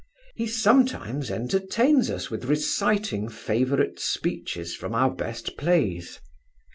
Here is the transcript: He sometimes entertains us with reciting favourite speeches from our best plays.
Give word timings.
He 0.33 0.47
sometimes 0.47 1.29
entertains 1.29 2.09
us 2.09 2.31
with 2.31 2.45
reciting 2.45 3.29
favourite 3.29 3.99
speeches 3.99 4.75
from 4.75 4.95
our 4.95 5.11
best 5.11 5.55
plays. 5.57 6.19